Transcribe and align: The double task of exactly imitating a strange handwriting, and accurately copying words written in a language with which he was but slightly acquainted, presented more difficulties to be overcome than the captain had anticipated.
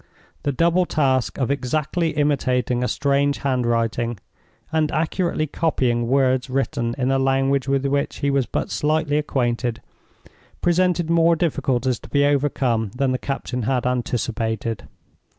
The 0.41 0.51
double 0.51 0.87
task 0.87 1.37
of 1.37 1.51
exactly 1.51 2.13
imitating 2.17 2.83
a 2.83 2.87
strange 2.87 3.37
handwriting, 3.45 4.17
and 4.71 4.91
accurately 4.91 5.45
copying 5.45 6.07
words 6.07 6.49
written 6.49 6.95
in 6.97 7.11
a 7.11 7.19
language 7.19 7.67
with 7.67 7.85
which 7.85 8.15
he 8.15 8.31
was 8.31 8.47
but 8.47 8.71
slightly 8.71 9.19
acquainted, 9.19 9.79
presented 10.59 11.11
more 11.11 11.35
difficulties 11.35 11.99
to 11.99 12.09
be 12.09 12.25
overcome 12.25 12.89
than 12.95 13.11
the 13.11 13.19
captain 13.19 13.61
had 13.61 13.85
anticipated. 13.85 14.87